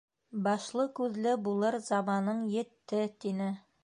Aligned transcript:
Башлы-күҙле 0.45 1.33
булыр 1.47 1.77
заманың 1.91 2.41
етте,— 2.57 3.03
тине. 3.27 3.51